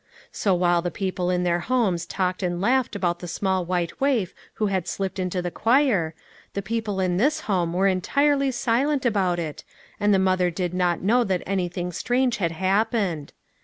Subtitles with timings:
[0.31, 4.01] So while the peo ple in their homes talked and laughed about the small white
[4.01, 6.15] waif who had slipped into the choir,
[6.53, 9.63] the people in this home were entirely silent about it,
[9.99, 13.31] and the mother did not know that any thing strange had happened.